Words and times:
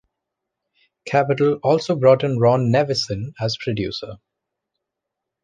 Capitol 1.05 1.59
also 1.61 1.95
brought 1.95 2.23
in 2.23 2.39
Ron 2.39 2.71
Nevison 2.71 3.35
as 3.39 3.55
producer. 3.61 4.17